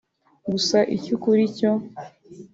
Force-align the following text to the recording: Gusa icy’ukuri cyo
Gusa 0.51 0.77
icy’ukuri 0.95 1.43
cyo 1.57 1.71